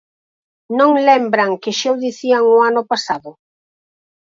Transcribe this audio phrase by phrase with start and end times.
[0.77, 3.29] ¿Non lembran que xa o dicían o ano pasado?